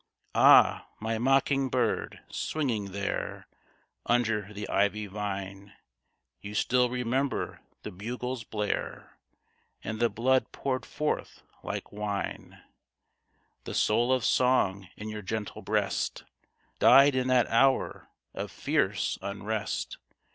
Ah, 0.33 0.87
my 0.99 1.19
mocking 1.19 1.69
bird! 1.69 2.21
swinging 2.27 2.85
there 2.91 3.45
Under 4.07 4.51
the 4.51 4.67
ivy 4.67 5.05
vine, 5.05 5.73
You 6.39 6.55
still 6.55 6.89
remember 6.89 7.61
the 7.83 7.91
bugle's 7.91 8.43
blare. 8.43 9.19
And 9.83 9.99
the 9.99 10.09
blood 10.09 10.51
poured 10.51 10.87
forth 10.87 11.43
like 11.61 11.91
wine. 11.91 12.63
The 13.65 13.75
soul 13.75 14.11
of 14.11 14.25
song 14.25 14.87
in 14.97 15.07
your 15.09 15.21
gentle 15.21 15.61
breast 15.61 16.23
Died 16.79 17.13
in 17.13 17.27
that 17.27 17.45
hour 17.51 18.09
of 18.33 18.49
fierce 18.49 19.19
unrest. 19.21 19.99